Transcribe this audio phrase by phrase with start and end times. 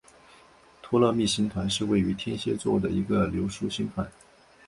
[0.81, 4.11] 托勒密星团是位于天蝎座的一个疏散星团。